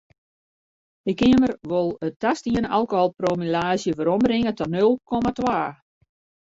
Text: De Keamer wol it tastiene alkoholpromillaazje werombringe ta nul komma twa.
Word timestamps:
De 1.05 1.13
Keamer 1.19 1.53
wol 1.71 1.89
it 2.07 2.15
tastiene 2.23 2.67
alkoholpromillaazje 2.77 3.91
werombringe 3.97 4.51
ta 4.57 4.65
nul 4.73 4.91
komma 5.09 5.31
twa. 5.39 5.59